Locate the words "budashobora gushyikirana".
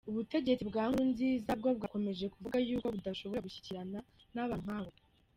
2.95-3.97